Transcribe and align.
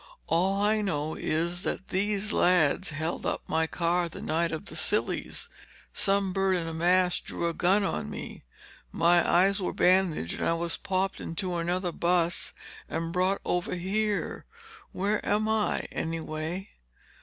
"All 0.25 0.59
I 0.59 0.81
know 0.81 1.13
is 1.13 1.61
that 1.61 1.89
these 1.89 2.33
lads 2.33 2.89
held 2.89 3.23
up 3.23 3.43
my 3.47 3.67
car 3.67 4.09
the 4.09 4.19
night 4.19 4.51
of 4.51 4.65
the 4.65 4.75
Sillies. 4.75 5.47
Some 5.93 6.33
bird 6.33 6.55
in 6.55 6.67
a 6.67 6.73
mask 6.73 7.25
drew 7.25 7.47
a 7.47 7.53
gun 7.53 7.83
on 7.83 8.09
me—my 8.09 9.29
eyes 9.31 9.61
were 9.61 9.73
bandaged 9.73 10.39
and 10.39 10.47
I 10.49 10.53
was 10.55 10.75
popped 10.75 11.19
into 11.19 11.53
another 11.55 11.91
bus 11.91 12.51
and 12.89 13.13
brought 13.13 13.41
over 13.45 13.75
here. 13.75 14.45
Where 14.91 15.23
am 15.23 15.47
I, 15.47 15.81
anyway?" 15.91 16.69